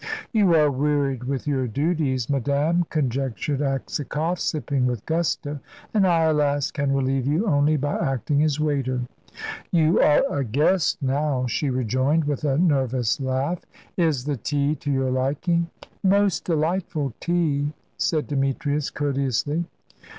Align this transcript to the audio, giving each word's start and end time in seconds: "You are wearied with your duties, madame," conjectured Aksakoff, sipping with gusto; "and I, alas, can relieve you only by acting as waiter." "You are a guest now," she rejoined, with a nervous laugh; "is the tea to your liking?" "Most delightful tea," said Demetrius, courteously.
"You 0.31 0.55
are 0.55 0.71
wearied 0.71 1.25
with 1.25 1.45
your 1.45 1.67
duties, 1.67 2.27
madame," 2.27 2.87
conjectured 2.89 3.61
Aksakoff, 3.61 4.39
sipping 4.39 4.87
with 4.87 5.05
gusto; 5.05 5.59
"and 5.93 6.07
I, 6.07 6.21
alas, 6.23 6.71
can 6.71 6.91
relieve 6.91 7.27
you 7.27 7.45
only 7.45 7.77
by 7.77 7.99
acting 7.99 8.41
as 8.41 8.59
waiter." 8.59 9.01
"You 9.71 9.99
are 10.01 10.23
a 10.39 10.43
guest 10.43 11.03
now," 11.03 11.45
she 11.45 11.69
rejoined, 11.69 12.23
with 12.25 12.43
a 12.43 12.57
nervous 12.57 13.19
laugh; 13.21 13.59
"is 13.95 14.25
the 14.25 14.37
tea 14.37 14.73
to 14.77 14.91
your 14.91 15.11
liking?" 15.11 15.69
"Most 16.01 16.45
delightful 16.45 17.13
tea," 17.19 17.71
said 17.95 18.25
Demetrius, 18.25 18.89
courteously. 18.89 19.65